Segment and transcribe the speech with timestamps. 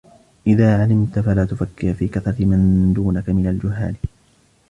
[0.47, 3.95] إذَا عَلِمْت فَلَا تُفَكِّرْ فِي كَثْرَةِ مَنْ دُونَك مِنْ الْجُهَّالِ